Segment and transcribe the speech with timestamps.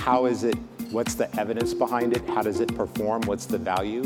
[0.00, 0.54] how is it,
[0.90, 4.02] what's the evidence behind it, how does it perform, what's the value?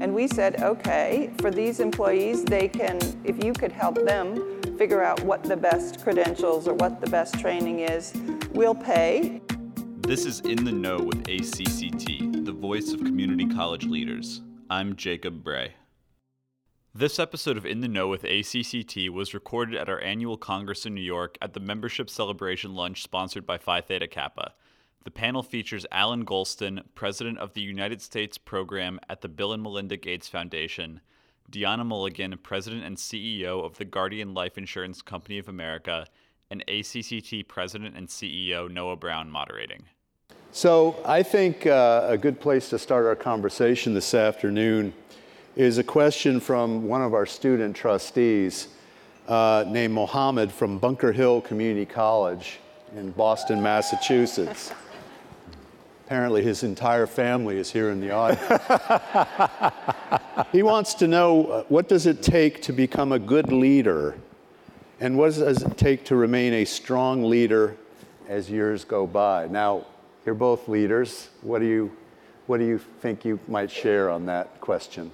[0.00, 5.04] And we said, okay, for these employees, they can, if you could help them figure
[5.04, 8.12] out what the best credentials or what the best training is,
[8.52, 9.40] we'll pay.
[9.98, 14.42] This is In the Know with ACCT, the voice of community college leaders.
[14.68, 15.74] I'm Jacob Bray.
[16.92, 20.94] This episode of In the Know with ACCT was recorded at our annual Congress in
[20.94, 24.52] New York at the membership celebration lunch sponsored by Phi Theta Kappa.
[25.06, 29.62] The panel features Allan Golston, president of the United States program at the Bill and
[29.62, 31.00] Melinda Gates Foundation,
[31.48, 36.08] Deanna Mulligan, president and CEO of the Guardian Life Insurance Company of America,
[36.50, 39.84] and ACCT president and CEO Noah Brown moderating.
[40.50, 44.92] So, I think uh, a good place to start our conversation this afternoon
[45.54, 48.66] is a question from one of our student trustees
[49.28, 52.58] uh, named Mohammed from Bunker Hill Community College
[52.96, 54.72] in Boston, Massachusetts.
[56.06, 58.62] Apparently, his entire family is here in the audience.
[60.52, 64.16] he wants to know uh, what does it take to become a good leader,
[65.00, 67.76] and what does it take to remain a strong leader
[68.28, 69.48] as years go by?
[69.48, 69.84] Now,
[70.24, 71.30] you're both leaders.
[71.42, 71.90] What do you,
[72.46, 75.10] what do you think you might share on that question?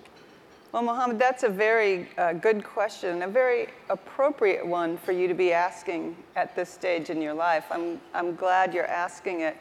[0.73, 5.35] Well, Mohammed, that's a very uh, good question, a very appropriate one for you to
[5.35, 7.65] be asking at this stage in your life.
[7.71, 9.57] I'm, I'm glad you're asking it.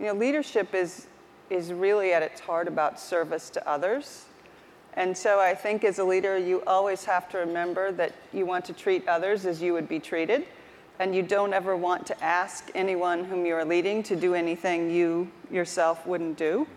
[0.00, 1.06] You know, leadership is,
[1.50, 4.26] is really at its heart about service to others.
[4.94, 8.64] And so I think as a leader, you always have to remember that you want
[8.66, 10.46] to treat others as you would be treated.
[11.00, 14.90] And you don't ever want to ask anyone whom you are leading to do anything
[14.90, 16.68] you yourself wouldn't do.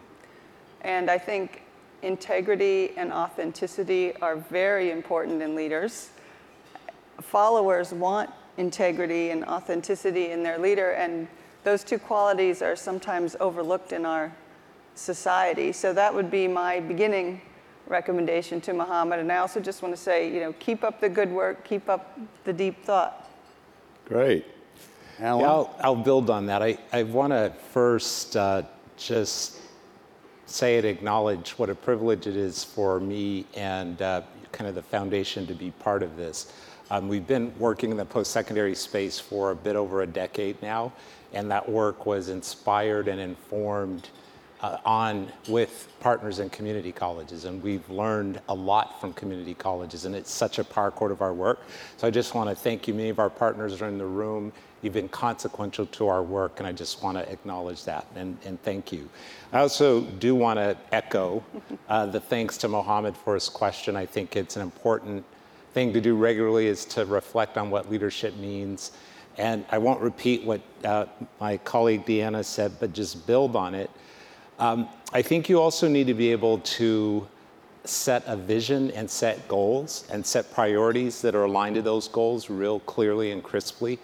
[0.81, 1.61] And I think
[2.01, 6.09] integrity and authenticity are very important in leaders.
[7.21, 11.27] Followers want integrity and authenticity in their leader, and
[11.63, 14.31] those two qualities are sometimes overlooked in our
[14.95, 15.71] society.
[15.71, 17.41] So that would be my beginning
[17.87, 19.19] recommendation to Muhammad.
[19.19, 21.89] And I also just want to say, you know, keep up the good work, keep
[21.89, 23.29] up the deep thought.
[24.05, 24.45] Great.
[25.19, 25.41] Allan?
[25.41, 26.61] Yeah, I'll, I'll build on that.
[26.61, 28.63] I, I want to first uh,
[28.97, 29.59] just
[30.45, 34.81] say and acknowledge what a privilege it is for me and uh, kind of the
[34.81, 36.53] foundation to be part of this.
[36.89, 40.61] Um, we've been working in the post secondary space for a bit over a decade
[40.61, 40.93] now,
[41.33, 44.09] and that work was inspired and informed
[44.61, 47.45] uh, on with partners in community colleges.
[47.45, 51.33] And we've learned a lot from community colleges, and it's such a core of our
[51.33, 51.61] work.
[51.97, 52.93] So I just want to thank you.
[52.93, 54.51] Many of our partners are in the room.
[54.81, 58.61] You've been consequential to our work, and I just want to acknowledge that and, and
[58.63, 59.09] thank you.
[59.51, 61.43] I also do want to echo
[61.89, 63.95] uh, the thanks to Mohammed for his question.
[63.95, 65.25] I think it's an important
[65.73, 68.91] thing to do regularly is to reflect on what leadership means.
[69.37, 71.05] And I won't repeat what uh,
[71.39, 73.89] my colleague Deanna said, but just build on it.
[74.59, 77.27] Um, I think you also need to be able to
[77.83, 82.49] set a vision and set goals and set priorities that are aligned to those goals
[82.49, 83.99] real clearly and crisply.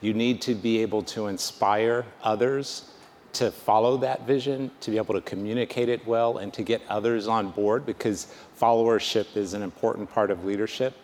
[0.00, 2.90] You need to be able to inspire others
[3.34, 7.28] to follow that vision, to be able to communicate it well, and to get others
[7.28, 10.94] on board because followership is an important part of leadership.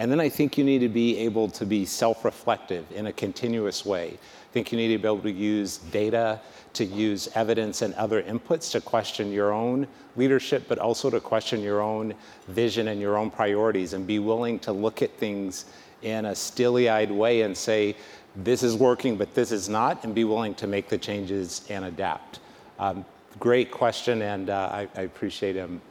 [0.00, 3.12] And then I think you need to be able to be self reflective in a
[3.12, 4.08] continuous way.
[4.14, 6.40] I think you need to be able to use data,
[6.72, 11.60] to use evidence and other inputs to question your own leadership, but also to question
[11.60, 12.14] your own
[12.48, 15.66] vision and your own priorities and be willing to look at things
[16.00, 17.94] in a steely eyed way and say,
[18.36, 21.84] this is working, but this is not, and be willing to make the changes and
[21.84, 22.40] adapt.
[22.78, 23.04] Um,
[23.38, 25.82] great question, and uh, I, I, appreciate him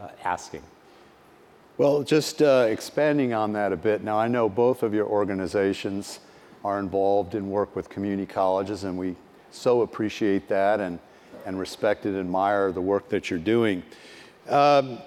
[0.00, 0.62] uh, asking.
[1.82, 6.20] Well, just uh, expanding on that a bit, now I know both of your organizations
[6.64, 9.16] are involved in work with community colleges, and we
[9.50, 11.00] so appreciate that and,
[11.44, 13.82] and respect and admire the work that you're doing.
[14.48, 14.98] Um,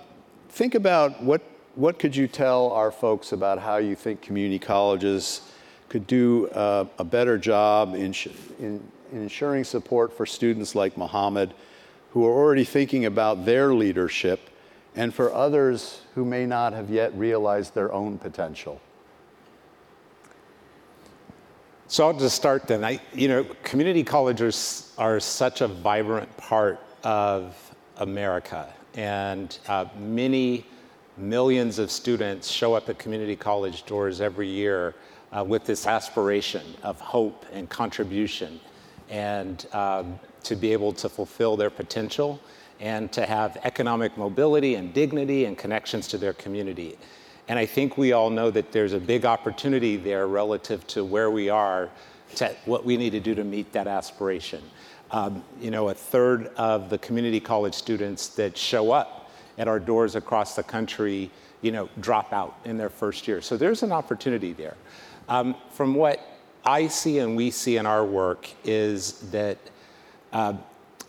[0.50, 1.42] think about what,
[1.76, 5.44] what could you tell our folks about how you think community colleges
[5.88, 8.14] could do uh, a better job in,
[8.60, 8.84] in,
[9.14, 11.54] in ensuring support for students like Mohammed
[12.12, 14.50] who are already thinking about their leadership
[14.96, 18.82] and for others who may not have yet realized their own potential?
[21.88, 22.84] So I'll just start then.
[22.84, 27.56] I, you know, community colleges are such a vibrant part of
[27.98, 30.66] America, and uh, many
[31.18, 34.96] millions of students show up at community college doors every year
[35.32, 38.60] uh, with this aspiration of hope and contribution
[39.10, 42.40] and um, to be able to fulfill their potential
[42.80, 46.98] and to have economic mobility and dignity and connections to their community.
[47.48, 51.30] And I think we all know that there's a big opportunity there relative to where
[51.30, 51.90] we are,
[52.36, 54.64] to what we need to do to meet that aspiration.
[55.12, 59.80] Um, you know, a third of the community college students that show up at our
[59.80, 61.30] doors across the country,
[61.62, 63.42] you know, drop out in their first year.
[63.42, 64.76] So there's an opportunity there.
[65.30, 66.20] Um, from what
[66.66, 69.60] I see and we see in our work is that
[70.34, 70.54] uh,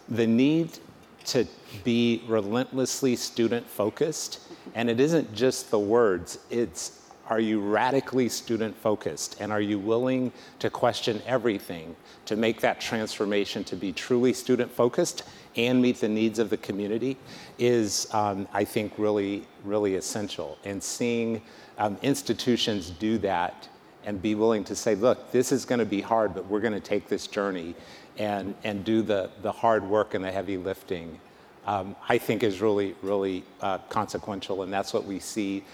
[0.08, 0.78] the need
[1.26, 1.46] to
[1.84, 4.40] be relentlessly student focused,
[4.74, 9.78] and it isn't just the words, it's are you radically student focused and are you
[9.78, 15.24] willing to question everything to make that transformation to be truly student focused
[15.56, 17.16] and meet the needs of the community
[17.58, 20.58] is, um, I think, really, really essential.
[20.64, 21.42] And seeing
[21.78, 23.68] um, institutions do that
[24.04, 26.74] and be willing to say, look, this is going to be hard, but we're going
[26.74, 27.74] to take this journey
[28.18, 31.20] and, and do the, the hard work and the heavy lifting,
[31.66, 34.62] um, I think is really, really uh, consequential.
[34.62, 35.64] And that's what we see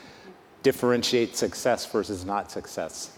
[0.62, 3.16] differentiate success versus not success.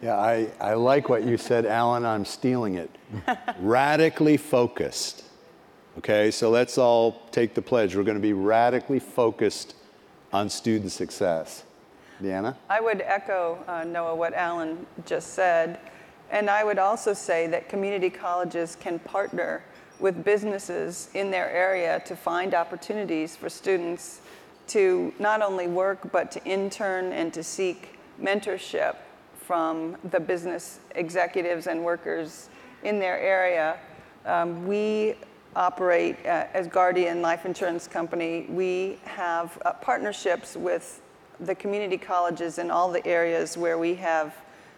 [0.00, 2.04] Yeah, I, I like what you said, Allan.
[2.04, 2.90] I'm stealing it.
[3.60, 5.24] radically focused.
[5.98, 7.94] Okay, so let's all take the pledge.
[7.94, 9.76] We're going to be radically focused
[10.32, 11.64] on student success.
[12.22, 12.56] Deanna?
[12.70, 15.78] I would echo, uh, Noah, what Allan just said.
[16.32, 19.62] And I would also say that community colleges can partner
[20.00, 24.20] with businesses in their area to find opportunities for students
[24.68, 28.96] to not only work but to intern and to seek mentorship
[29.38, 32.48] from the business executives and workers
[32.82, 33.78] in their area.
[34.24, 35.14] Um, we
[35.54, 38.46] operate uh, as Guardian Life Insurance Company.
[38.48, 41.02] We have uh, partnerships with
[41.40, 44.34] the community colleges in all the areas where we have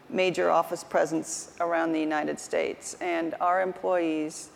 [0.08, 2.96] major office presence around the United States.
[3.00, 4.50] And our employees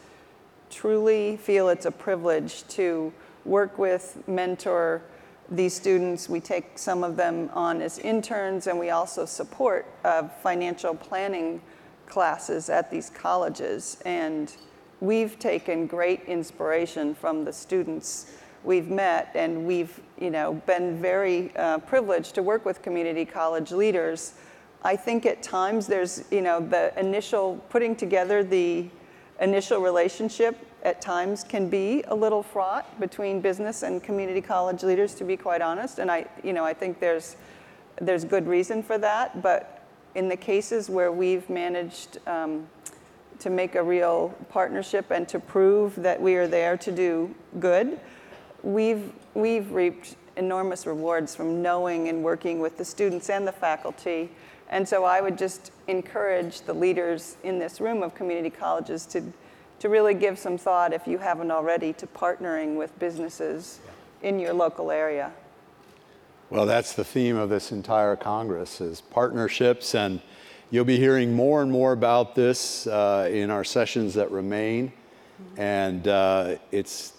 [0.71, 3.12] truly feel it's a privilege to
[3.45, 5.03] work with, mentor
[5.50, 6.29] these students.
[6.29, 11.61] We take some of them on as interns, and we also support uh, financial planning
[12.06, 13.99] classes at these colleges.
[14.05, 14.55] And
[15.00, 18.33] we've taken great inspiration from the students
[18.65, 23.73] we've met, and we've you know, been very uh, privileged to work with community college
[23.73, 24.35] leaders.
[24.83, 28.87] I think at times there's, you know, the initial putting together the
[29.41, 35.15] initial relationship at times can be a little fraught between business and community college leaders,
[35.17, 35.99] to be quite honest.
[35.99, 37.37] And I, you know, I think there's,
[38.01, 39.43] there's good reason for that.
[39.43, 39.83] But
[40.15, 42.69] in the cases where we've managed um,
[43.41, 47.99] to make a real partnership and to prove that we are there to do good,
[48.63, 54.31] we've, we've reaped enormous rewards from knowing and working with the students and the faculty.
[54.70, 59.23] And so I would just encourage the leaders in this room of community colleges to,
[59.79, 63.81] to really give some thought, if you haven't already, to partnering with businesses
[64.23, 65.32] in your local area.
[66.50, 70.20] Well, that's the theme of this entire Congress is partnerships, and
[70.71, 74.88] you'll be hearing more and more about this uh, in our sessions that remain.
[74.88, 75.61] Mm-hmm.
[75.61, 77.12] And uh, it's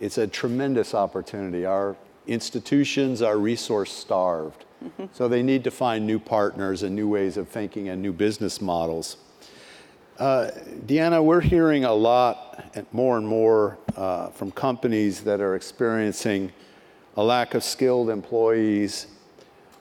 [0.00, 1.66] it's a tremendous opportunity.
[1.66, 1.94] Our
[2.30, 5.06] institutions are resource starved, mm-hmm.
[5.12, 8.60] so they need to find new partners and new ways of thinking and new business
[8.60, 9.16] models.
[10.16, 10.50] Uh,
[10.86, 16.52] Deanna, we're hearing a lot, more and more, uh, from companies that are experiencing
[17.16, 19.08] a lack of skilled employees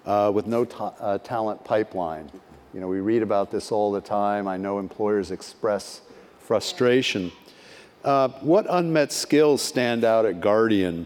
[0.05, 2.31] uh, with no ta- uh, talent pipeline.
[2.73, 4.47] You know, we read about this all the time.
[4.47, 6.01] I know employers express
[6.39, 7.31] frustration.
[8.03, 11.05] Uh, what unmet skills stand out at Guardian,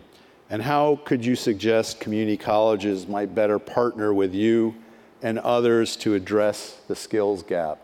[0.49, 4.75] and how could you suggest community colleges might better partner with you
[5.21, 7.79] and others to address the skills gap?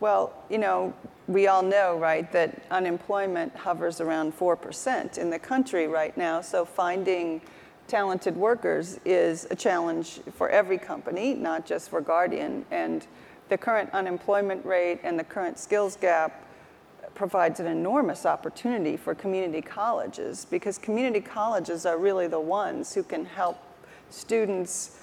[0.00, 0.94] Well, you know,
[1.26, 6.40] we all know, right, that unemployment hovers around 4% in the country right now.
[6.40, 7.40] So finding
[7.88, 12.64] talented workers is a challenge for every company, not just for Guardian.
[12.70, 13.06] And
[13.48, 16.44] the current unemployment rate and the current skills gap
[17.14, 23.02] provides an enormous opportunity for community colleges because community colleges are really the ones who
[23.02, 23.58] can help
[24.10, 24.98] students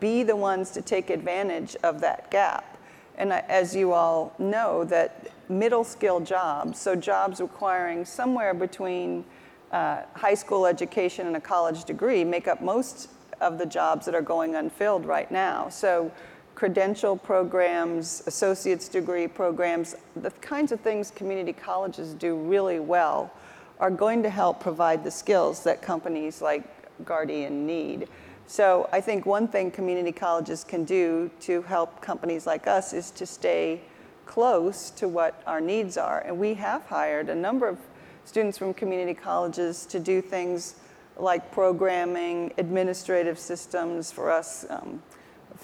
[0.00, 2.78] be the ones to take advantage of that gap.
[3.16, 9.24] And as you all know, that middle skill jobs, so jobs requiring somewhere between
[9.70, 14.14] uh, high school education and a college degree, make up most of the jobs that
[14.14, 15.68] are going unfilled right now.
[15.68, 16.10] So
[16.54, 23.32] credential programs, associate's degree programs, the kinds of things community colleges do really well
[23.80, 26.62] are going to help provide the skills that companies like
[27.04, 28.08] Guardian need.
[28.46, 33.10] So I think one thing community colleges can do to help companies like us is
[33.12, 33.80] to stay
[34.26, 36.20] close to what our needs are.
[36.20, 37.78] And we have hired a number of
[38.24, 40.76] students from community colleges to do things
[41.16, 45.02] like programming, administrative systems for us, um,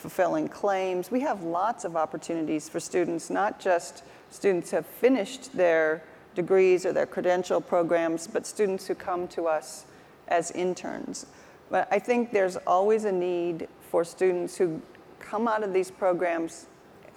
[0.00, 1.10] fulfilling claims.
[1.10, 6.02] We have lots of opportunities for students, not just students who have finished their
[6.34, 9.84] degrees or their credential programs, but students who come to us
[10.28, 11.26] as interns.
[11.70, 14.80] But I think there's always a need for students who
[15.18, 16.66] come out of these programs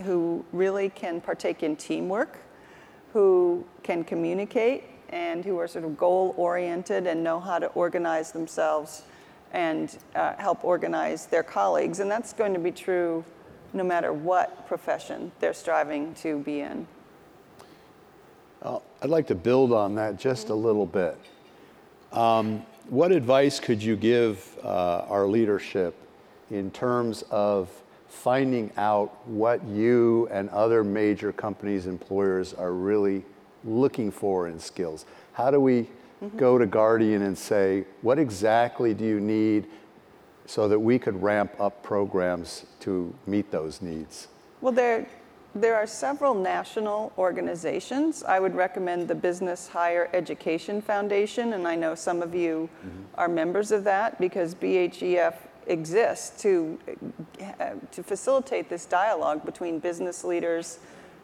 [0.04, 2.40] who really can partake in teamwork,
[3.14, 8.32] who can communicate, and who are sort of goal oriented and know how to organize
[8.32, 9.04] themselves
[9.54, 12.00] and uh, help organize their colleagues.
[12.00, 13.24] And that's going to be true
[13.74, 16.88] no matter what profession they're striving to be in.
[19.04, 21.18] I'd like to build on that just a little bit.
[22.14, 25.94] Um, what advice could you give uh, our leadership
[26.50, 27.70] in terms of
[28.08, 33.26] finding out what you and other major companies, employers are really
[33.66, 35.06] looking for in skills?
[35.34, 35.90] How do we
[36.24, 36.38] mm-hmm.
[36.38, 39.68] go to Guardian and say, what exactly do you need
[40.46, 44.28] so that we could ramp up programs to meet those needs?
[44.62, 45.08] Well, there,
[45.56, 48.24] there are several national organizations.
[48.24, 53.02] I would recommend the Business Higher Education Foundation, and I know some of you mm-hmm.
[53.16, 55.36] are members of that because BHEF
[55.68, 56.78] exists to,
[57.60, 60.80] uh, to facilitate this dialogue between business leaders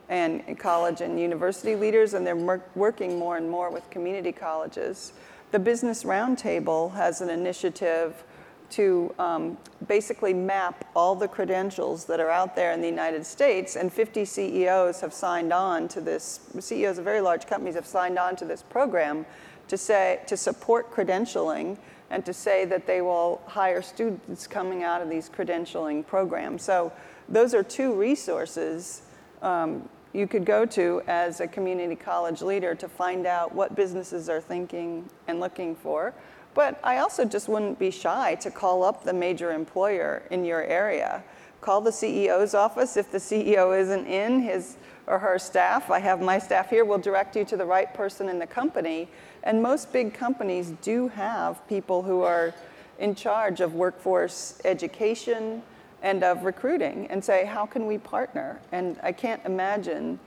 [0.09, 5.13] and college and university leaders, and they're working more and more with community colleges.
[5.51, 8.23] The Business Roundtable has an initiative
[8.71, 13.75] to um, basically map all the credentials that are out there in the United States,
[13.75, 16.39] and 50 CEOs have signed on to this.
[16.59, 19.25] CEOs of very large companies have signed on to this program
[19.67, 21.77] to say to support credentialing
[22.09, 26.63] and to say that they will hire students coming out of these credentialing programs.
[26.63, 26.91] So
[27.27, 29.03] those are two resources
[29.41, 34.29] um, you could go to as a community college leader to find out what businesses
[34.29, 36.13] are thinking and looking for.
[36.53, 40.63] But I also just wouldn't be shy to call up the major employer in your
[40.63, 41.23] area.
[41.61, 42.97] Call the CEO's office.
[42.97, 46.97] If the CEO isn't in, his or her staff, I have my staff here, will
[46.97, 49.09] direct you to the right person in the company.
[49.43, 52.53] And most big companies do have people who are
[52.99, 55.63] in charge of workforce education
[56.01, 58.59] and of recruiting and say, how can we partner?
[58.71, 60.19] And I can't imagine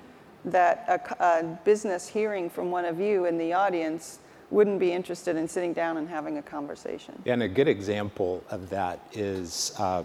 [0.45, 4.19] that a, a business hearing from one of you in the audience
[4.51, 7.21] wouldn't be interested in sitting down and having a conversation.
[7.27, 10.03] And a good example of that is uh,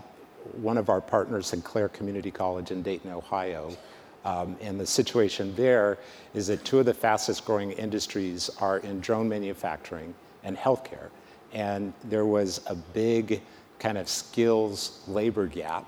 [0.61, 3.75] one of our partners, in Sinclair Community College in Dayton, Ohio.
[4.23, 5.97] Um, and the situation there
[6.33, 11.09] is that two of the fastest growing industries are in drone manufacturing and healthcare.
[11.53, 13.41] And there was a big
[13.79, 15.85] kind of skills labor gap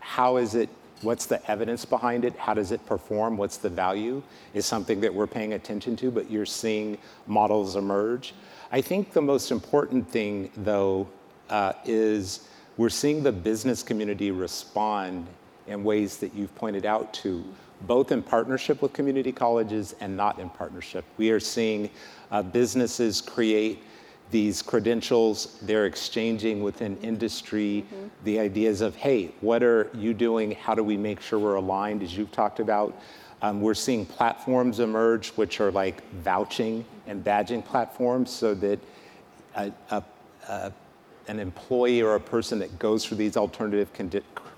[0.00, 0.68] how is it,
[1.02, 4.22] what's the evidence behind it, how does it perform, what's the value,
[4.54, 8.34] is something that we're paying attention to, but you're seeing models emerge.
[8.72, 11.08] I think the most important thing, though,
[11.50, 15.26] uh, is we're seeing the business community respond
[15.66, 17.44] in ways that you've pointed out to,
[17.82, 21.04] both in partnership with community colleges and not in partnership.
[21.16, 21.90] We are seeing
[22.30, 23.82] uh, businesses create
[24.30, 28.08] these credentials they're exchanging within industry, mm-hmm.
[28.24, 30.52] the ideas of, hey, what are you doing?
[30.52, 33.00] How do we make sure we're aligned, as you've talked about?
[33.40, 38.80] Um, we're seeing platforms emerge, which are like vouching and badging platforms, so that
[39.54, 40.02] a, a,
[40.48, 40.72] a,
[41.28, 43.88] an employee or a person that goes through these alternative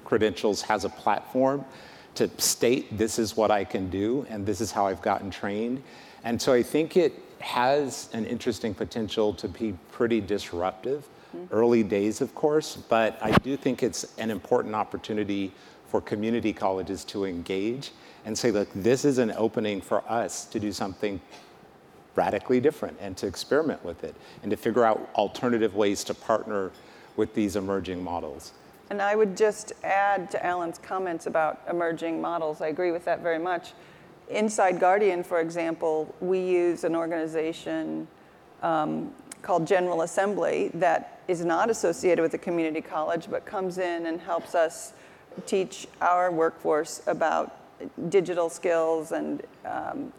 [0.05, 1.65] credentials has a platform
[2.15, 5.83] to state this is what I can do and this is how I've gotten trained.
[6.25, 11.09] And so I think it has an interesting potential to be pretty disruptive.
[11.35, 11.55] Mm-hmm.
[11.55, 15.53] Early days, of course, but I do think it's an important opportunity
[15.89, 17.93] for community colleges to engage
[18.25, 21.21] and say, look, this is an opening for us to do something
[22.17, 26.71] radically different and to experiment with it and to figure out alternative ways to partner
[27.17, 28.53] with these emerging models.
[28.91, 32.61] And I would just add to Allan's comments about emerging models.
[32.61, 33.73] I agree with that very much.
[34.31, 38.07] Inside Guardian, for example, we use an organization
[38.63, 44.07] um, called General Assembly that is not associated with a community college but comes in
[44.07, 44.93] and helps us
[45.47, 47.57] teach our workforce about
[48.09, 50.13] digital skills and um,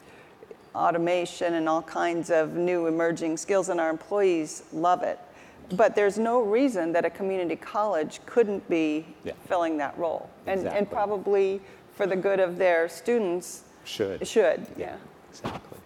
[0.73, 5.19] automation and all kinds of new emerging skills, and our employees love it.
[5.73, 9.33] But there's no reason that a community college couldn't be yeah.
[9.47, 10.29] filling that role.
[10.45, 10.79] And, exactly.
[10.79, 11.61] and probably
[11.93, 14.21] for the good of their students, should.
[14.21, 14.95] It Should, yeah.
[15.29, 15.79] Exactly.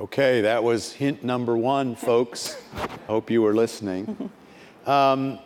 [0.00, 2.56] Okay, that was hint number one, folks.
[3.06, 4.30] Hope you were listening.
[4.86, 5.38] Um,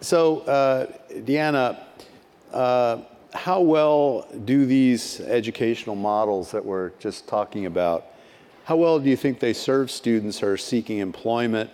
[0.00, 1.78] so, uh, Deanna,
[2.52, 2.98] uh,
[3.32, 8.06] how well do these educational models that we're just talking about,
[8.64, 11.70] how well do you think they serve students who are seeking employment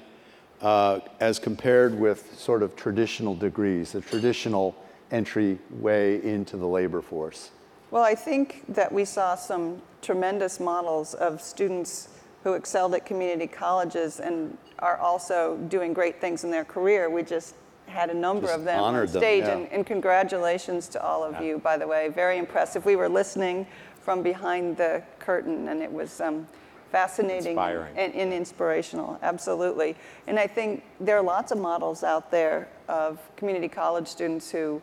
[0.63, 4.75] uh, as compared with sort of traditional degrees, the traditional
[5.11, 7.51] entry way into the labor force?
[7.91, 12.09] Well, I think that we saw some tremendous models of students
[12.45, 17.11] who excelled at community colleges and are also doing great things in their career.
[17.11, 17.55] We just
[17.87, 19.45] had a number Just of them on stage.
[19.45, 19.65] Them, yeah.
[19.65, 21.43] and, and, congratulations to all of yeah.
[21.43, 22.09] you, by the way.
[22.09, 22.85] Very impressive.
[22.85, 23.67] We were listening
[24.03, 26.47] from behind the curtain, and it was um,
[26.93, 29.97] fascinating and, and, inspirational, absolutely.
[30.27, 34.81] And I think there are lots of models out there of community college students who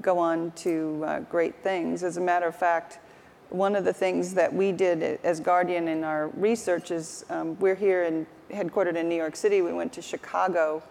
[0.00, 2.02] go on to uh, great things.
[2.02, 2.98] As a matter of fact,
[3.50, 7.74] one of the things that we did as Guardian in our research is um, we're
[7.74, 9.60] here and headquartered in New York City.
[9.60, 10.82] We went to Chicago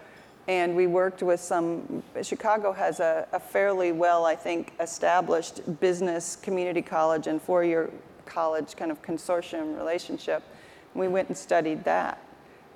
[0.47, 2.03] and we worked with some.
[2.21, 7.89] Chicago has a, a fairly well, I think, established business community college and four year
[8.25, 10.43] college kind of consortium relationship.
[10.93, 12.19] We went and studied that.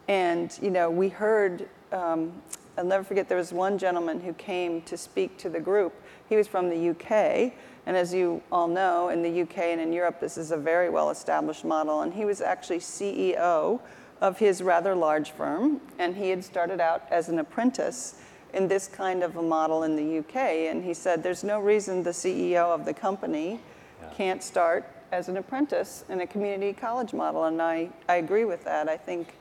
[0.07, 2.33] And, you know, we heard, um,
[2.77, 5.93] I'll never forget, there was one gentleman who came to speak to the group.
[6.29, 7.53] He was from the UK.
[7.85, 10.89] And as you all know, in the UK and in Europe, this is a very
[10.89, 12.01] well established model.
[12.01, 13.79] And he was actually CEO
[14.21, 18.15] of his rather large firm, and he had started out as an apprentice
[18.53, 20.35] in this kind of a model in the UK.
[20.71, 23.59] And he said, There's no reason the CEO of the company
[24.01, 24.09] yeah.
[24.15, 27.43] can't start as an apprentice in a community college model.
[27.43, 28.89] And I, I agree with that.
[28.89, 29.35] I think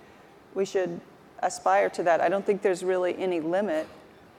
[0.55, 1.01] we should
[1.41, 2.21] aspire to that.
[2.21, 3.87] I don't think there's really any limit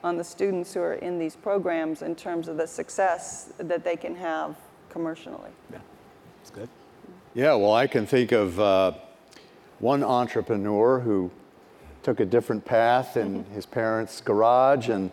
[0.06, 3.98] on the students who are in these programs in terms of the success that they
[3.98, 4.56] can have
[4.89, 5.52] commercially.
[5.72, 5.80] Yeah,
[6.38, 6.70] that's good.
[7.34, 8.60] Yeah, well, I can think of.
[8.60, 8.91] Uh,
[9.80, 11.30] one entrepreneur who
[12.04, 15.12] took a different path in his parents' garage and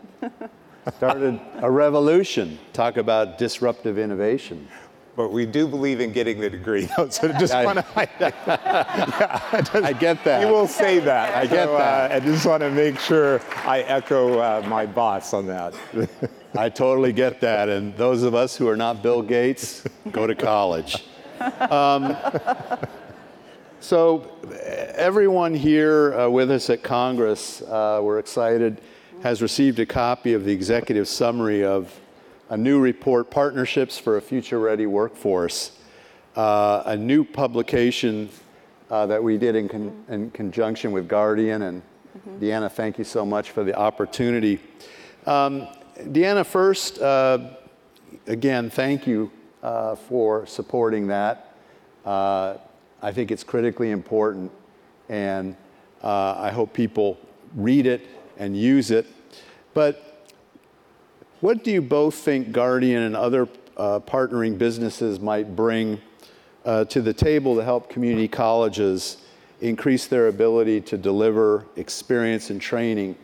[0.97, 2.59] started a revolution.
[2.73, 4.69] Talk about disruptive innovation.
[5.15, 7.85] But we do believe in getting the degree, so just I, want to.
[8.21, 10.41] yeah, just, I get that.
[10.41, 11.37] You will say that.
[11.37, 12.11] I get so, that.
[12.11, 15.75] Uh, I just want to make sure I echo uh, my boss on that.
[16.57, 17.69] I totally get that.
[17.69, 21.05] And those of us who are not Bill Gates, go to college.
[21.61, 22.17] Um,
[23.81, 24.31] so,
[24.95, 28.81] everyone here uh, with us at Congress, uh, we're excited,
[29.23, 32.01] has received a copy of the executive summary of
[32.53, 35.73] a new report, Partnerships for a Future Ready Workforce,
[36.37, 38.29] uh, a new publication
[38.91, 41.63] uh, that we did in, con- in, conjunction with Guardian.
[41.63, 42.45] And mm-hmm.
[42.45, 44.61] Deanna, thank you so much for the opportunity.
[45.25, 45.67] Um,
[45.99, 47.39] Deanna, first, uh,
[48.27, 51.55] again, thank you uh, for supporting that.
[52.05, 52.59] I
[53.13, 54.53] think it's critically important,
[55.09, 55.57] and
[56.03, 57.19] uh, I hope people
[57.57, 59.07] read it and use it.
[59.73, 60.12] But
[61.43, 66.01] what do you both think Guardian and other uh, partnering businesses might bring
[66.65, 69.17] uh, to the table to help community colleges
[69.61, 73.17] increase their ability to deliver experience and training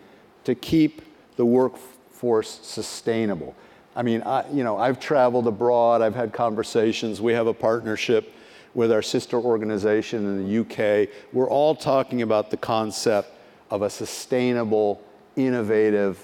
[0.43, 1.03] to keep
[1.37, 3.55] the workforce sustainable?
[3.95, 8.35] I mean, I, you know, I've traveled abroad, I've had conversations, we have a partnership
[8.75, 11.09] with our sister organization in the UK.
[11.33, 13.31] We're all talking about the concept
[13.71, 15.01] of a sustainable,
[15.37, 16.19] innovative,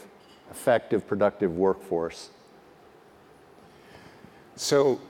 [0.54, 2.30] effective, productive workforce.
[4.54, 5.00] So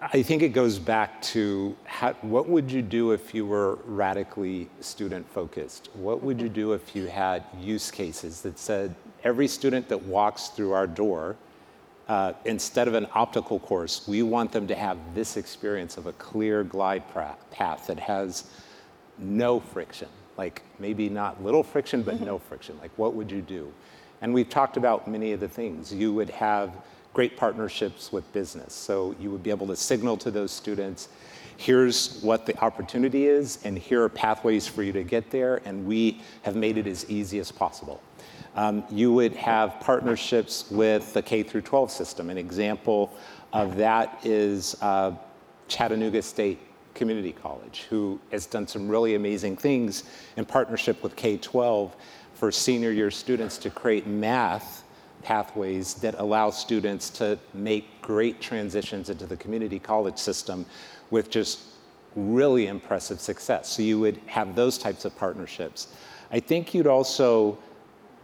[0.00, 4.70] I think it goes back to how, what would you do if you were radically
[4.80, 5.90] student focused?
[5.92, 10.48] What would you do if you had use cases that said every student that walks
[10.48, 11.36] through our door,
[12.08, 16.12] uh, instead of an optical course, we want them to have this experience of a
[16.14, 17.02] clear glide
[17.50, 18.44] path that has
[19.18, 22.78] no friction, like maybe not little friction, but no friction.
[22.80, 23.72] Like, what would you do?
[24.22, 25.92] And we've talked about many of the things.
[25.92, 26.72] You would have
[27.12, 28.74] great partnerships with business.
[28.74, 31.08] So you would be able to signal to those students,
[31.56, 35.86] here's what the opportunity is, and here are pathways for you to get there, and
[35.86, 38.02] we have made it as easy as possible.
[38.54, 42.30] Um, you would have partnerships with the K through 12 system.
[42.30, 43.14] An example
[43.52, 45.12] of that is uh,
[45.68, 46.58] Chattanooga State
[46.94, 50.04] Community College, who has done some really amazing things
[50.36, 51.94] in partnership with K 12
[52.36, 54.84] for senior year students to create math
[55.22, 60.64] pathways that allow students to make great transitions into the community college system
[61.10, 61.60] with just
[62.14, 63.68] really impressive success.
[63.68, 65.88] So you would have those types of partnerships.
[66.30, 67.58] I think you'd also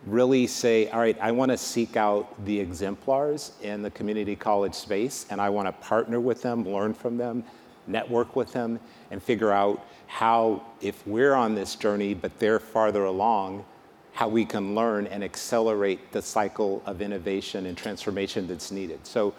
[0.07, 4.75] really say, all right, I want to seek out the exemplars in the community college
[4.75, 7.45] space and I want to partner with them, learn from them,
[7.87, 8.79] network with them,
[9.11, 13.65] and figure out how, if we're on this journey but they're farther along,
[14.13, 19.07] how we can learn and accelerate the cycle of innovation and transformation that's needed.
[19.07, 19.35] So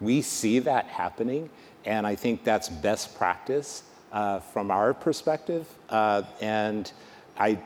[0.00, 1.48] we see that happening,
[1.84, 5.66] and I think that's best practice uh, from our perspective.
[5.88, 6.90] Uh, and
[7.38, 7.58] I,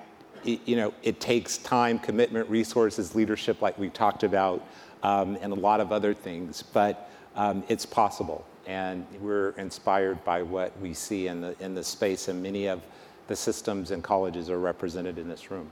[0.45, 4.65] it, you know, it takes time, commitment, resources, leadership, like we talked about,
[5.03, 8.45] um, and a lot of other things, but um, it's possible.
[8.67, 12.83] And we're inspired by what we see in the, in the space, and many of
[13.29, 15.71] the systems and colleges are represented in this room.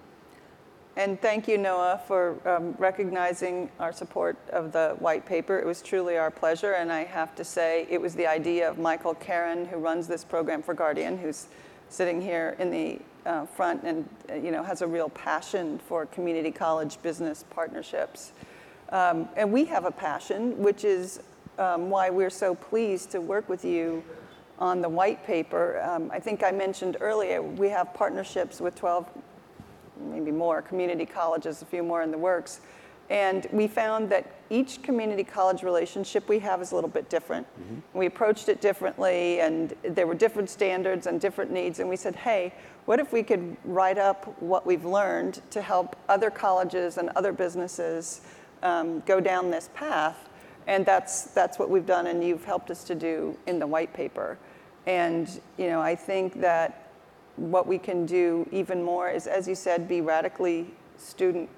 [0.99, 5.57] And thank you, Noah, for um, recognizing our support of the white paper.
[5.57, 8.79] It was truly our pleasure, and I have to say, it was the idea of
[8.79, 11.47] Michael Karen, who runs this program for Guardian, who's
[11.89, 16.07] sitting here in the uh, front and uh, you know has a real passion for
[16.07, 18.33] community college business partnerships.
[18.89, 21.21] Um, and we have a passion, which is
[21.61, 24.03] um, why we're so pleased to work with you
[24.59, 25.81] on the white paper.
[25.81, 29.07] Um, I think I mentioned earlier we have partnerships with 12
[30.01, 32.61] maybe more community colleges, a few more in the works.
[33.11, 37.47] And we found that each community college relationship we have is a little bit different.
[37.47, 37.99] Mm-hmm.
[37.99, 41.79] We approached it differently, and there were different standards and different needs.
[41.79, 42.53] And we said, hey,
[42.85, 47.33] what if we could write up what we've learned to help other colleges and other
[47.33, 48.21] businesses
[48.63, 50.29] um, go down this path?
[50.67, 53.95] And that's, that's what we've done, and you've helped us to do in the white
[53.95, 54.37] paper.
[54.87, 56.88] And you know, I think that
[57.39, 61.49] what we can do even more is, as you said, be radically student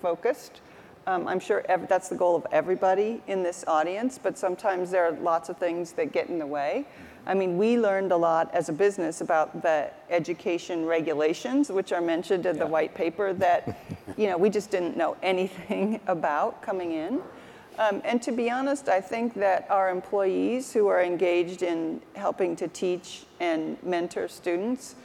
[0.00, 0.60] focused.
[1.06, 5.04] Um, I'm sure ev- that's the goal of everybody in this audience, but sometimes there
[5.04, 6.86] are lots of things that get in the way.
[7.26, 12.00] I mean, we learned a lot as a business about the education regulations, which are
[12.00, 12.64] mentioned in yeah.
[12.64, 13.78] the white paper, that
[14.16, 17.20] you know we just didn't know anything about coming in.
[17.78, 22.56] Um, and to be honest, I think that our employees who are engaged in helping
[22.56, 24.96] to teach and mentor students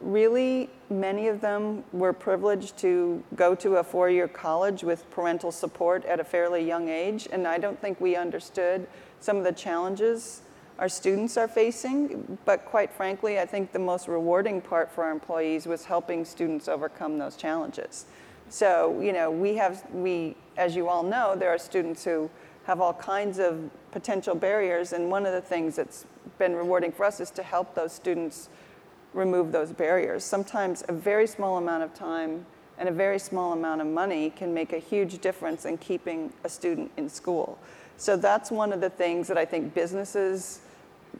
[0.00, 5.52] really, many of them were privileged to go to a four year college with parental
[5.52, 8.86] support at a fairly young age, and I don't think we understood
[9.20, 10.42] some of the challenges
[10.80, 12.38] our students are facing.
[12.44, 16.66] But quite frankly, I think the most rewarding part for our employees was helping students
[16.68, 18.06] overcome those challenges.
[18.48, 22.28] So, you know, we have, we, as you all know, there are students who
[22.64, 26.06] have all kinds of potential barriers, and one of the things that's
[26.38, 28.48] been rewarding for us is to help those students
[29.14, 30.24] remove those barriers.
[30.24, 32.46] Sometimes a very small amount of time
[32.78, 36.48] and a very small amount of money can make a huge difference in keeping a
[36.48, 37.58] student in school.
[37.96, 40.60] So that's one of the things that I think businesses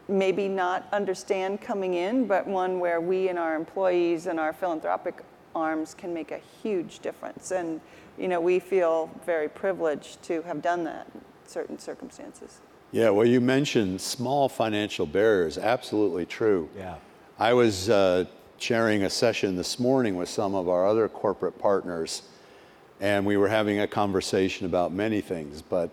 [0.07, 5.21] maybe not understand coming in, but one where we and our employees and our philanthropic
[5.53, 7.51] arms can make a huge difference.
[7.51, 7.81] And
[8.17, 12.59] you know, we feel very privileged to have done that in certain circumstances.
[12.91, 15.57] Yeah, well, you mentioned small financial barriers.
[15.57, 16.69] Absolutely true.
[16.75, 16.95] Yeah.
[17.41, 18.25] I was uh,
[18.59, 22.21] chairing a session this morning with some of our other corporate partners,
[22.99, 25.89] and we were having a conversation about many things, but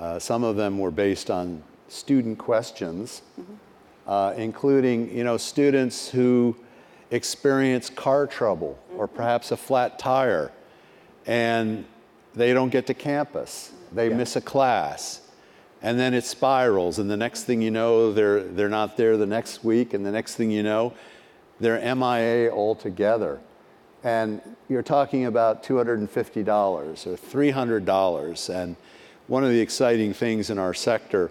[0.00, 3.52] uh, some of them were based on student questions, mm-hmm.
[4.08, 6.56] uh, including you know students who
[7.12, 8.98] experience car trouble mm-hmm.
[8.98, 10.50] or perhaps a flat tire,
[11.26, 11.84] and
[12.34, 13.70] they don't get to campus.
[13.92, 14.16] They yeah.
[14.16, 15.21] miss a class
[15.82, 19.26] and then it spirals and the next thing you know they're, they're not there the
[19.26, 20.94] next week and the next thing you know
[21.60, 23.40] they're mia altogether
[24.04, 26.06] and you're talking about $250
[26.48, 28.76] or $300 and
[29.28, 31.30] one of the exciting things in our sector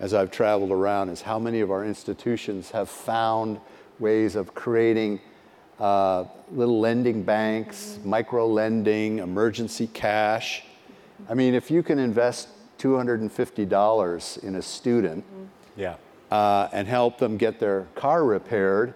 [0.00, 3.60] as I've traveled around is how many of our institutions have found
[4.00, 5.20] ways of creating
[5.78, 10.64] uh, little lending banks, micro lending, emergency cash.
[11.28, 12.48] I mean, if you can invest
[12.82, 15.24] $250 in a student
[15.76, 15.94] Yeah.
[16.30, 18.94] uh, and help them get their car repaired,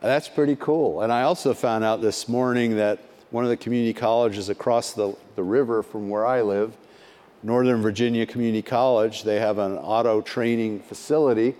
[0.00, 1.02] that's pretty cool.
[1.02, 2.98] And I also found out this morning that
[3.30, 6.76] one of the community colleges across the, the river from where I live,
[7.42, 11.54] Northern Virginia Community College, they have an auto training facility,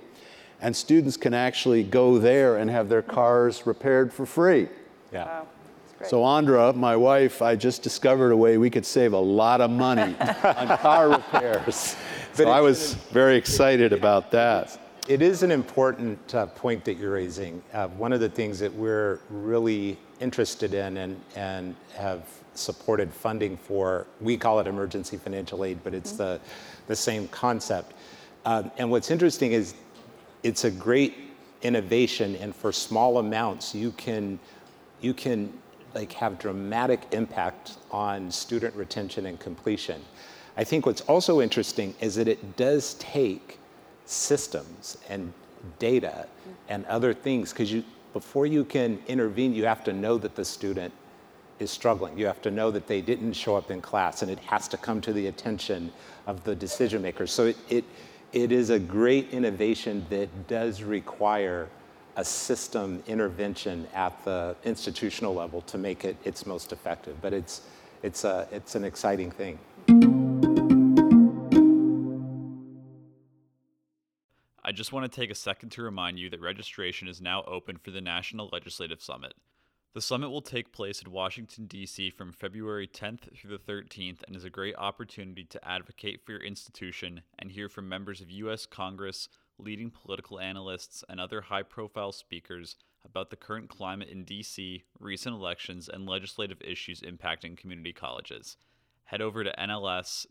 [0.61, 4.69] and students can actually go there and have their cars repaired for free.
[5.13, 5.25] Yeah.
[5.25, 5.62] Wow, that's
[6.03, 6.11] great.
[6.11, 9.71] So, Andra, my wife, I just discovered a way we could save a lot of
[9.71, 11.97] money on car repairs.
[12.35, 14.79] So I was very excited about that.
[15.09, 17.63] It is an important uh, point that you're raising.
[17.73, 22.23] Uh, one of the things that we're really interested in and, and have
[22.55, 26.41] supported funding for, we call it emergency financial aid, but it's the,
[26.87, 27.95] the same concept.
[28.45, 29.75] Um, and what's interesting is
[30.43, 31.15] it's a great
[31.63, 34.39] innovation, and for small amounts, you can,
[35.01, 35.53] you can
[35.95, 40.03] like have dramatic impact on student retention and completion.
[40.57, 43.59] I think what's also interesting is that it does take
[44.05, 45.33] systems and
[45.79, 46.27] data
[46.69, 50.45] and other things because you before you can intervene you have to know that the
[50.45, 50.93] student
[51.61, 54.41] is struggling you have to know that they didn't show up in class and it
[54.41, 55.91] has to come to the attention
[56.27, 57.85] of the decision makers so it, it,
[58.33, 61.69] it is a great innovation that does require
[62.17, 67.63] a system intervention at the institutional level to make it its most effective but it's
[68.03, 69.59] it's a it's an exciting thing
[74.65, 77.77] I just want to take a second to remind you that registration is now open
[77.77, 79.35] for the National Legislative Summit.
[79.93, 82.09] The summit will take place in Washington, D.C.
[82.09, 86.41] from February 10th through the 13th and is a great opportunity to advocate for your
[86.41, 88.65] institution and hear from members of U.S.
[88.65, 94.85] Congress, leading political analysts, and other high profile speakers about the current climate in D.C.,
[94.99, 98.57] recent elections, and legislative issues impacting community colleges.
[99.05, 100.27] Head over to nls.acct.org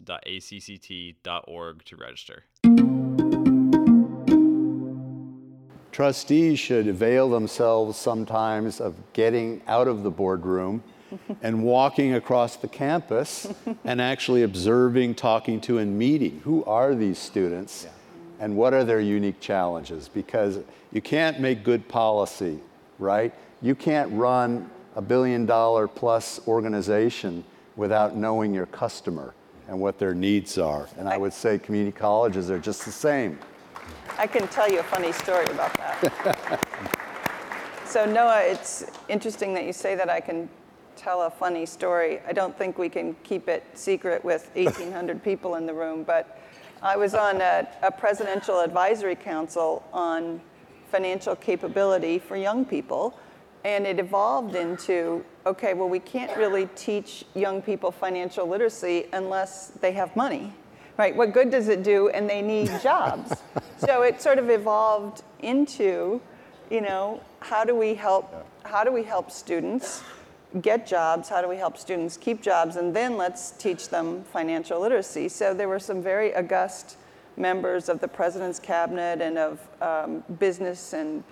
[1.85, 2.45] to register.
[5.91, 10.83] Trustees should avail themselves sometimes of getting out of the boardroom
[11.41, 13.47] and walking across the campus
[13.83, 16.41] and actually observing, talking to, and meeting.
[16.45, 17.85] Who are these students
[18.41, 20.09] and what are their unique challenges?
[20.09, 20.59] Because
[20.91, 22.59] you can't make good policy,
[22.97, 23.31] right?
[23.61, 29.35] You can't run a billion dollar plus organization without knowing your customer
[29.67, 30.89] and what their needs are.
[30.97, 33.37] And I would say community colleges are just the same.
[34.17, 36.59] I can tell you a funny story about that.
[37.85, 40.49] so, Noah, it's interesting that you say that I can
[40.95, 42.19] tell a funny story.
[42.27, 46.39] I don't think we can keep it secret with 1,800 people in the room, but
[46.81, 50.41] I was on a, a presidential advisory council on
[50.89, 53.17] financial capability for young people,
[53.63, 59.69] and it evolved into okay, well, we can't really teach young people financial literacy unless
[59.81, 60.53] they have money
[60.97, 61.15] right?
[61.15, 62.09] What good does it do?
[62.09, 63.33] And they need jobs.
[63.77, 66.21] so it sort of evolved into,
[66.69, 68.47] you know, how do we help?
[68.63, 70.03] How do we help students
[70.59, 71.29] get jobs?
[71.29, 72.75] How do we help students keep jobs?
[72.75, 75.29] And then let's teach them financial literacy.
[75.29, 76.97] So there were some very august
[77.37, 81.23] members of the president's cabinet and of um, business and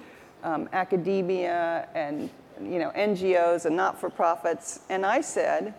[0.44, 2.30] um, academia and
[2.62, 4.82] you know NGOs and not-for-profits.
[4.90, 5.74] And I said,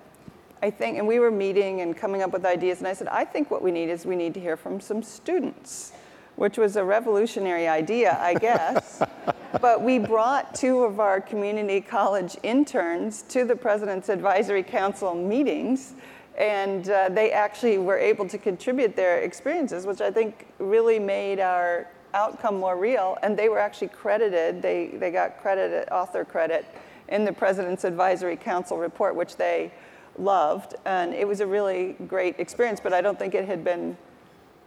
[0.63, 3.25] I think, and we were meeting and coming up with ideas, and I said, I
[3.25, 5.93] think what we need is we need to hear from some students,
[6.41, 9.03] which was a revolutionary idea, I guess.
[9.61, 15.93] but we brought two of our community college interns to the President's Advisory Council meetings,
[16.39, 21.41] and uh, they actually were able to contribute their experiences, which I think really made
[21.41, 23.19] our outcome more real.
[23.23, 26.65] And they were actually credited, they, they got credit, author credit,
[27.09, 29.71] in the President's Advisory Council report, which they
[30.19, 32.81] loved, and it was a really great experience.
[32.83, 33.95] But I don't think it had been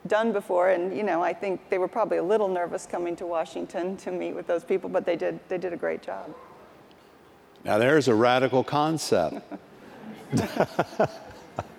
[0.08, 3.26] done before, and you know, I think they were probably a little nervous coming to
[3.26, 6.34] Washington to meet with those people, but they did they did a great job.
[7.64, 9.42] Now, there's a radical concept.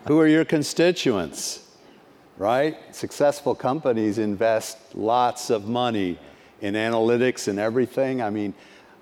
[0.06, 1.60] Who are your constituents?
[2.38, 2.76] Right?
[2.94, 6.18] Successful companies invest lots of money
[6.62, 8.22] in analytics and everything.
[8.22, 8.54] I mean,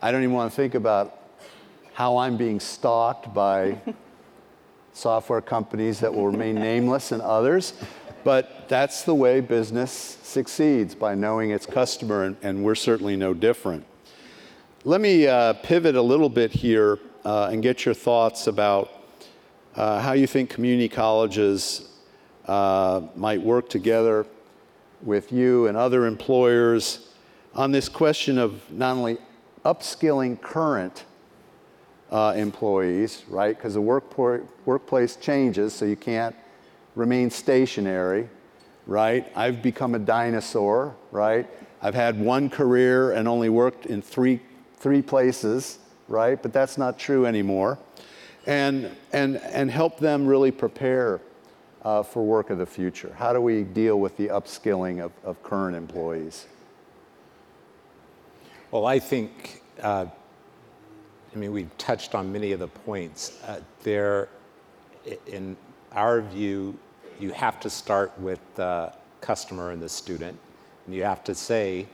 [0.02, 1.18] I don't even want to think about
[1.94, 3.78] how I'm being stalked by
[4.92, 7.74] software companies that will remain nameless and others.
[8.24, 9.90] But that's the way business
[10.22, 13.84] succeeds by knowing its customer, and, and we're certainly no different.
[14.84, 18.90] Let me uh, pivot a little bit here uh, and get your thoughts about
[19.74, 21.88] uh, how you think community colleges
[22.46, 24.26] uh, might work together
[25.02, 27.08] with you and other employers
[27.54, 29.18] on this question of not only
[29.64, 31.04] upskilling current
[32.10, 33.56] uh, employees, right?
[33.56, 34.16] Because the work
[34.66, 36.36] workplace changes, so you can't
[36.94, 38.28] remain stationary,
[38.86, 39.30] right?
[39.36, 41.48] I've become a dinosaur, right?
[41.80, 44.40] I've had one career and only worked in three,
[44.76, 45.78] three places,
[46.08, 46.40] right?
[46.40, 47.78] But that's not true anymore.
[48.46, 51.20] And, and, and help them really prepare
[51.84, 53.14] uh, for work of the future.
[53.16, 56.46] How do we deal with the upskilling of, of current employees?
[58.70, 60.06] Well, I think, uh,
[61.34, 63.40] I mean, we've touched on many of the points.
[63.44, 64.28] Uh, there,
[65.26, 65.56] in
[65.94, 66.78] our view,
[67.18, 70.38] you have to start with the customer and the student.
[70.86, 71.86] And you have to say,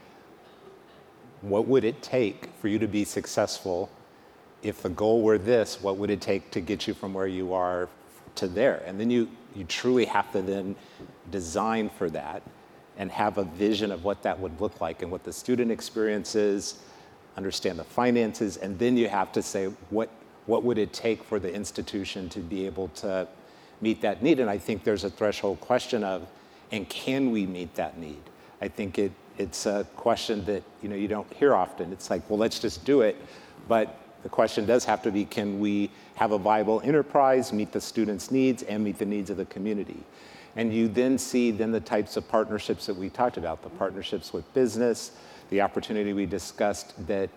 [1.41, 3.89] what would it take for you to be successful?
[4.61, 7.53] If the goal were this, what would it take to get you from where you
[7.53, 7.87] are
[8.35, 8.83] to there?
[8.85, 10.75] And then you, you truly have to then
[11.31, 12.43] design for that
[12.97, 16.35] and have a vision of what that would look like and what the student experience
[16.35, 16.79] is,
[17.37, 20.09] understand the finances, and then you have to say, what,
[20.47, 23.25] what would it take for the institution to be able to
[23.81, 24.39] meet that need.
[24.39, 26.27] And I think there's a threshold question of,
[26.71, 28.21] and can we meet that need?
[28.61, 31.91] I think it, it's a question that you know you don't hear often.
[31.91, 33.15] It's like, well, let's just do it.
[33.67, 37.79] But the question does have to be, can we have a viable enterprise, meet the
[37.79, 40.03] students' needs, and meet the needs of the community?
[40.55, 44.33] And you then see then the types of partnerships that we talked about, the partnerships
[44.33, 45.11] with business,
[45.51, 47.29] the opportunity we discussed that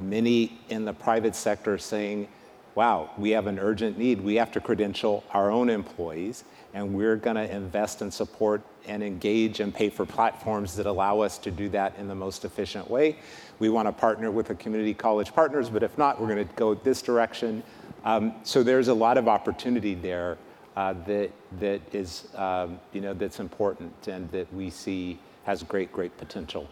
[0.00, 2.28] many in the private sector are saying,
[2.74, 4.20] wow, we have an urgent need.
[4.20, 9.02] We have to credential our own employees, and we're going to invest and support and
[9.02, 12.90] engage and pay for platforms that allow us to do that in the most efficient
[12.90, 13.16] way.
[13.58, 16.54] We want to partner with the community college partners, but if not, we're going to
[16.54, 17.62] go this direction.
[18.04, 20.36] Um, so there's a lot of opportunity there
[20.76, 25.92] uh, that that is um, you know that's important and that we see has great
[25.92, 26.68] great potential.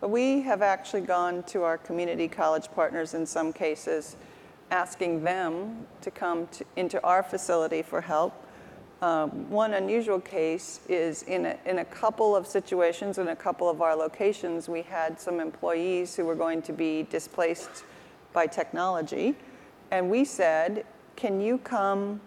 [0.00, 4.16] But we have actually gone to our community college partners in some cases
[4.70, 8.34] asking them to come to, into our facility for help.
[9.00, 13.70] Um, one unusual case is in a, in a couple of situations, in a couple
[13.70, 17.84] of our locations, we had some employees who were going to be displaced
[18.32, 19.36] by technology.
[19.90, 22.20] And we said, Can you come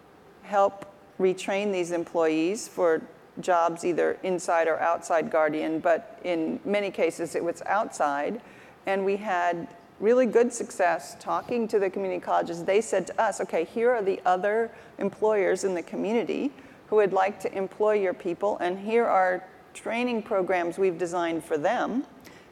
[0.43, 0.85] help
[1.19, 3.01] retrain these employees for
[3.39, 5.79] jobs either inside or outside Guardian?
[5.79, 8.41] But in many cases, it was outside.
[8.85, 9.67] And we had
[10.01, 12.63] really good success talking to the community colleges.
[12.63, 16.51] They said to us, okay, here are the other employers in the community
[16.87, 21.57] who would like to employ your people, and here are training programs we've designed for
[21.57, 22.03] them.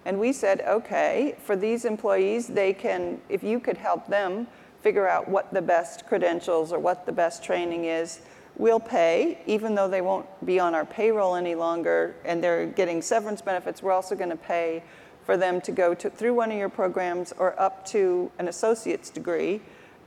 [0.06, 4.48] And we said, okay, for these employees, they can, if you could help them
[4.82, 8.22] figure out what the best credentials or what the best training is,
[8.56, 13.02] we'll pay, even though they won't be on our payroll any longer and they're getting
[13.02, 14.82] severance benefits, we're also going to pay
[15.30, 19.12] for them to go to, through one of your programs or up to an associate's
[19.12, 19.62] degree,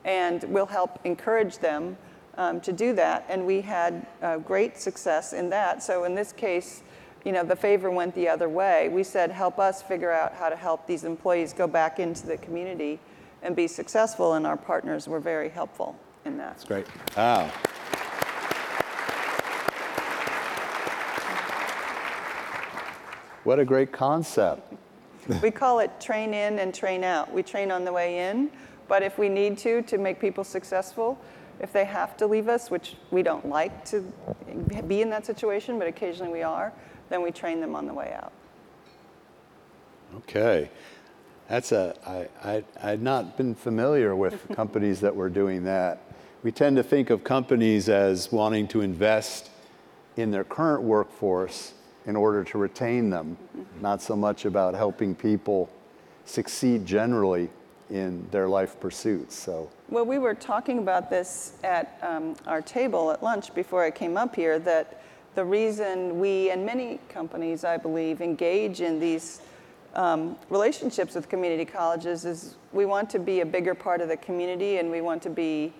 [0.04, 1.96] and we'll help encourage them
[2.38, 3.24] um, to do that.
[3.28, 5.80] And we had uh, great success in that.
[5.80, 6.82] So in this case,
[7.24, 8.88] you know, the favor went the other way.
[8.88, 12.36] We said, help us figure out how to help these employees go back into the
[12.38, 12.98] community
[13.44, 16.56] and be successful, and our partners were very helpful in that.
[16.56, 16.86] That's great.
[17.16, 17.48] Wow.
[23.44, 24.81] What a great concept
[25.42, 27.32] we call it train in and train out.
[27.32, 28.50] We train on the way in,
[28.88, 31.18] but if we need to to make people successful,
[31.60, 34.00] if they have to leave us, which we don't like to
[34.86, 36.72] be in that situation, but occasionally we are,
[37.08, 38.32] then we train them on the way out.
[40.16, 40.70] Okay.
[41.48, 46.00] That's a, I, I, I'd not been familiar with companies that were doing that.
[46.42, 49.50] We tend to think of companies as wanting to invest
[50.16, 51.74] in their current workforce
[52.06, 53.36] in order to retain them,
[53.80, 55.70] not so much about helping people
[56.24, 57.48] succeed generally
[57.90, 59.34] in their life pursuits.
[59.34, 63.90] So, well, we were talking about this at um, our table at lunch before I
[63.90, 64.58] came up here.
[64.58, 65.02] That
[65.34, 69.42] the reason we and many companies, I believe, engage in these
[69.94, 74.16] um, relationships with community colleges is we want to be a bigger part of the
[74.16, 75.72] community and we want to be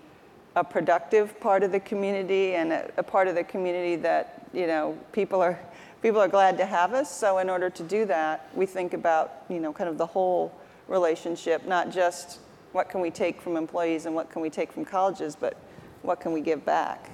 [0.54, 4.66] a productive part of the community and a, a part of the community that you
[4.66, 5.58] know people are
[6.02, 7.10] people are glad to have us.
[7.10, 10.52] So in order to do that, we think about, you know, kind of the whole
[10.88, 12.40] relationship, not just
[12.72, 15.56] what can we take from employees and what can we take from colleges, but
[16.02, 17.10] what can we give back.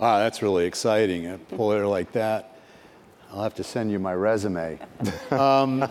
[0.00, 1.26] Ah, that's really exciting.
[1.26, 2.51] A player like that.
[3.32, 4.78] I'll have to send you my resume.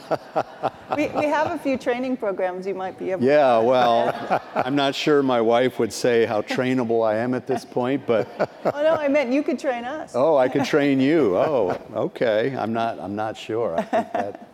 [0.97, 4.75] We, we have a few training programs you might be able to Yeah, well, I'm
[4.75, 8.27] not sure my wife would say how trainable I am at this point, but
[8.65, 10.11] Oh, no, I meant you could train us.
[10.15, 11.37] oh, I could train you.
[11.41, 12.55] Oh, okay.
[12.57, 12.99] I'm not.
[12.99, 13.75] I'm not sure.
[13.77, 14.49] I think that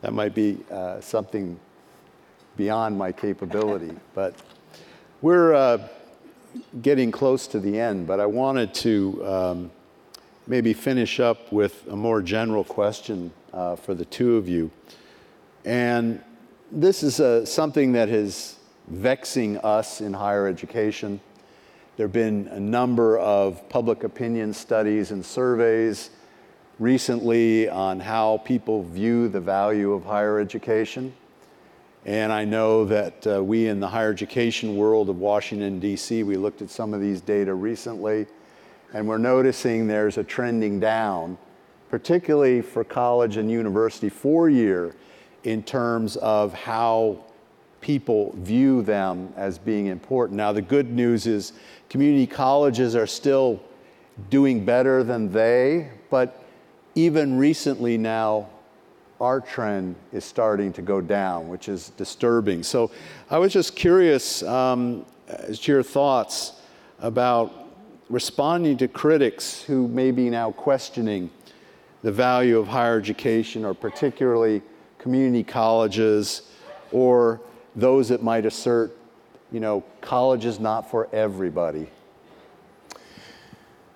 [0.00, 1.58] that might be uh, something
[2.56, 3.94] beyond my capability.
[4.14, 4.34] But
[5.22, 5.88] we're uh,
[6.82, 8.06] getting close to the end.
[8.08, 9.70] But I wanted to um,
[10.46, 14.70] maybe finish up with a more general question uh, for the two of you.
[15.64, 16.22] And
[16.70, 18.56] this is uh, something that is
[18.88, 21.20] vexing us in higher education.
[21.96, 26.10] There have been a number of public opinion studies and surveys
[26.78, 31.14] recently on how people view the value of higher education.
[32.04, 36.36] And I know that uh, we in the higher education world of Washington, D.C., we
[36.36, 38.26] looked at some of these data recently,
[38.96, 41.36] and we're noticing there's a trending down,
[41.90, 44.96] particularly for college and university four year,
[45.44, 47.22] in terms of how
[47.82, 50.38] people view them as being important.
[50.38, 51.52] Now, the good news is
[51.90, 53.60] community colleges are still
[54.30, 56.42] doing better than they, but
[56.94, 58.48] even recently now,
[59.20, 62.62] our trend is starting to go down, which is disturbing.
[62.62, 62.90] So
[63.28, 66.54] I was just curious um, as to your thoughts
[66.98, 67.65] about
[68.08, 71.30] responding to critics who may be now questioning
[72.02, 74.62] the value of higher education, or particularly
[74.98, 76.42] community colleges,
[76.92, 77.40] or
[77.74, 78.96] those that might assert,
[79.50, 81.88] you know, college is not for everybody.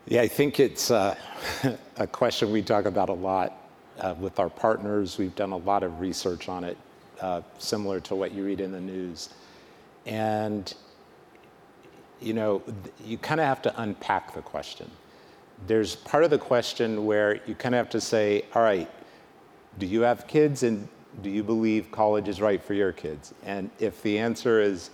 [0.06, 1.14] Yeah, I think it's uh,
[1.96, 3.56] a question we talk about a lot
[4.00, 5.18] uh, with our partners.
[5.18, 6.76] We've done a lot of research on it,
[7.20, 9.28] uh, similar to what you read in the news.
[10.06, 10.74] And,
[12.20, 12.62] you know,
[13.04, 14.90] you kind of have to unpack the question.
[15.66, 18.90] There's part of the question where you kind of have to say, all right,
[19.78, 20.88] do you have kids and
[21.22, 23.34] do you believe college is right for your kids?
[23.44, 24.90] And if the answer is,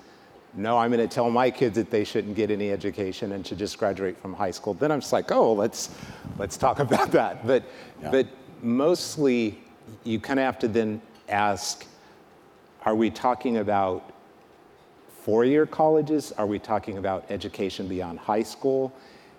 [0.55, 3.59] no, I'm going to tell my kids that they shouldn't get any education and should
[3.59, 4.73] just graduate from high school.
[4.75, 5.91] Then I'm just like, oh, let's
[6.39, 7.47] let's talk about that.
[7.47, 7.63] But
[8.03, 8.11] Yeah.
[8.11, 8.27] but
[8.63, 9.59] mostly,
[10.05, 11.85] you kind of have to then ask,
[12.85, 14.13] are we talking about
[15.27, 16.31] four-year colleges?
[16.39, 18.93] Are we talking about education beyond high school?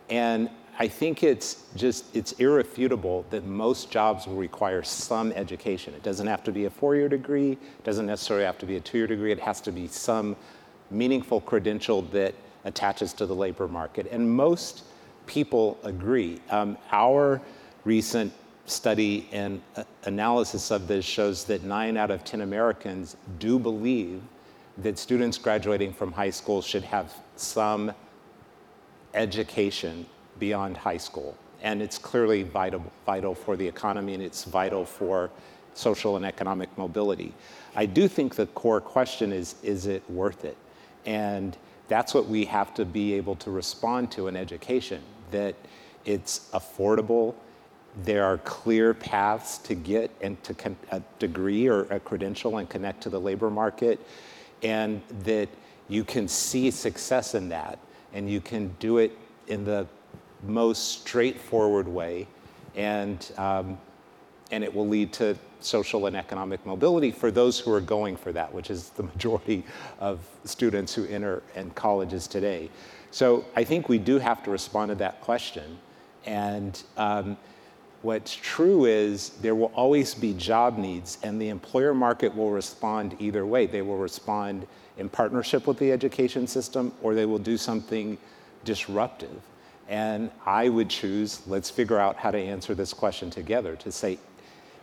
[0.09, 5.93] And I think it's just it's irrefutable that most jobs will require some education.
[5.93, 7.53] It doesn't have to be a four-year degree.
[7.53, 9.31] It doesn't necessarily have to be a two-year degree.
[9.31, 10.35] It has to be some
[10.91, 12.35] meaningful credential that
[12.65, 14.07] attaches to the labor market.
[14.11, 14.83] And most
[15.25, 16.41] people agree.
[16.49, 17.41] Um, our
[17.85, 18.33] recent
[18.65, 24.21] study and uh, analysis of this shows that nine out of 10 Americans do believe
[24.79, 27.91] that students graduating from high school should have some
[29.13, 30.05] education
[30.39, 31.35] beyond high school.
[31.61, 35.31] And it's clearly vital, vital for the economy and it's vital for
[35.73, 37.33] social and economic mobility.
[37.75, 40.57] I do think the core question is is it worth it?
[41.05, 41.57] And
[41.87, 45.01] that's what we have to be able to respond to in education
[45.31, 45.55] that
[46.05, 47.35] it's affordable.
[48.03, 52.69] There are clear paths to get and to con- a degree or a credential and
[52.69, 53.99] connect to the labor market,
[54.63, 55.49] and that
[55.89, 57.79] you can see success in that,
[58.13, 59.87] and you can do it in the
[60.43, 62.27] most straightforward way,
[62.75, 63.77] and um,
[64.51, 68.31] and it will lead to social and economic mobility for those who are going for
[68.31, 69.63] that, which is the majority
[69.99, 72.69] of students who enter in colleges today.
[73.11, 75.77] So I think we do have to respond to that question.
[76.25, 77.37] And um,
[78.01, 83.15] what's true is there will always be job needs, and the employer market will respond
[83.19, 83.65] either way.
[83.65, 84.67] They will respond
[84.97, 88.17] in partnership with the education system, or they will do something
[88.63, 89.41] disruptive.
[89.89, 94.19] And I would choose, let's figure out how to answer this question together to say,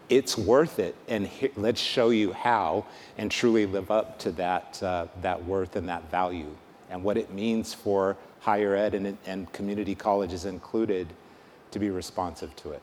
[0.09, 2.85] it's worth it, and let's show you how
[3.17, 6.55] and truly live up to that, uh, that worth and that value
[6.91, 11.09] and what it means for higher ed and, and community colleges included
[11.71, 12.83] to be responsive to it.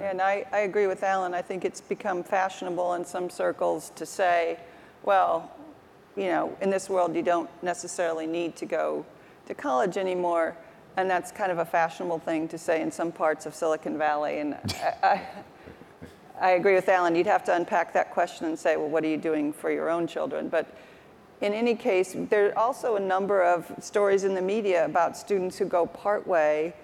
[0.00, 1.34] And I, I agree with Allan.
[1.34, 4.58] I think it's become fashionable in some circles to say,
[5.02, 5.52] well,
[6.16, 9.04] you know, in this world, you don't necessarily need to go
[9.46, 10.56] to college anymore.
[10.96, 14.38] And that's kind of a fashionable thing to say in some parts of Silicon Valley.
[14.38, 15.26] And I, I,
[16.40, 17.14] I agree with Allan.
[17.14, 19.90] You'd have to unpack that question and say, well, what are you doing for your
[19.90, 20.48] own children?
[20.48, 20.74] But
[21.42, 25.58] in any case, there are also a number of stories in the media about students
[25.58, 26.74] who go partway,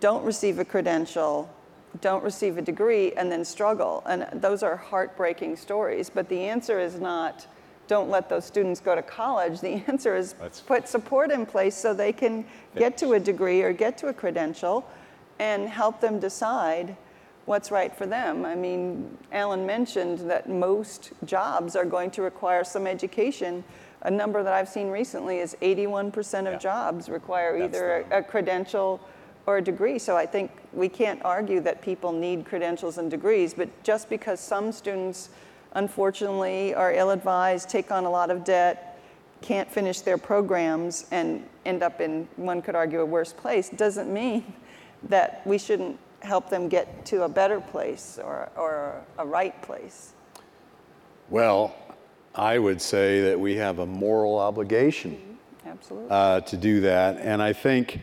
[0.00, 1.53] don't receive a credential,
[2.00, 4.02] don't receive a degree, and then struggle.
[4.06, 6.10] And those are heartbreaking stories.
[6.10, 7.46] But the answer is not
[7.86, 9.60] don't let those students go to college.
[9.60, 12.44] The answer is That's- put support in place so they can
[12.76, 14.88] get to a degree or get to a credential
[15.38, 16.96] and help them decide
[17.44, 18.46] what's right for them.
[18.46, 23.62] I mean, Allan mentioned that most jobs are going to require some education.
[24.02, 26.58] A number that I've seen recently is 81% of Yeah.
[26.58, 28.98] jobs require That's either a, a credential
[29.46, 29.98] or a degree.
[29.98, 34.40] So I think we can't argue that people need credentials and degrees, but just because
[34.40, 35.30] some students,
[35.72, 38.98] unfortunately, are ill advised, take on a lot of debt,
[39.42, 44.12] can't finish their programs, and end up in, one could argue, a worse place, doesn't
[44.12, 44.54] mean
[45.08, 50.14] that we shouldn't help them get to a better place or, or a right place.
[51.28, 51.74] Well,
[52.34, 56.08] I would say that we have a moral obligation Absolutely.
[56.10, 57.18] uh, to do that.
[57.18, 58.00] And I think,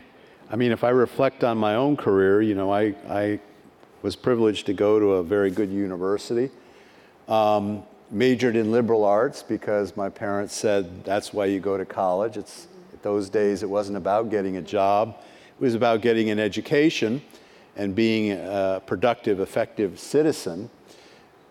[0.52, 3.39] I mean, if I reflect on my own career, you know, I, I
[4.02, 6.52] was privileged to go to a very good university.
[7.30, 12.36] Um, majored in liberal arts because my parents said that's why you go to college.
[12.36, 12.68] It's,
[13.02, 15.16] those days, it wasn't about getting a job,
[15.58, 17.22] it was about getting an education
[17.78, 20.70] and being a productive, effective citizen.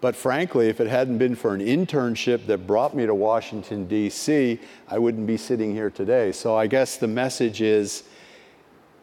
[0.03, 4.61] But frankly, if it hadn't been for an internship that brought me to Washington, D.C.,
[4.89, 6.33] I wouldn't be sitting here today.
[6.33, 8.05] So I guess the message is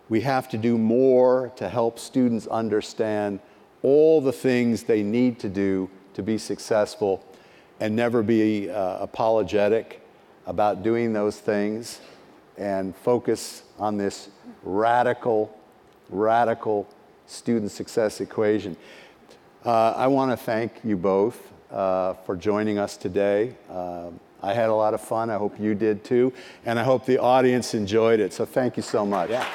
[0.10, 3.40] we have to do more to help students understand
[3.84, 7.24] all the things they need to do to be successful
[7.80, 10.02] and never be uh, apologetic
[10.46, 12.00] about doing those things
[12.58, 14.30] and focus on this
[14.64, 15.56] radical,
[16.10, 16.88] radical
[17.28, 18.76] student success equation.
[19.66, 23.56] Uh, I want to thank you both uh, for joining us today.
[23.70, 24.10] Uh,
[24.42, 25.30] I had a lot of fun.
[25.30, 26.34] I hope you did too.
[26.66, 28.34] And I hope the audience enjoyed it.
[28.34, 29.30] So thank you so much.
[29.30, 29.46] Yeah.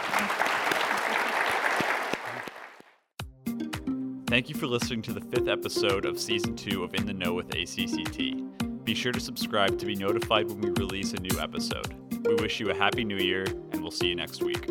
[4.26, 7.34] Thank you for listening to the fifth episode of season two of In the Know
[7.34, 8.82] with ACCT.
[8.82, 11.94] Be sure to subscribe to be notified when we release a new episode.
[12.24, 14.66] We wish you a happy new year, and we'll see you next week.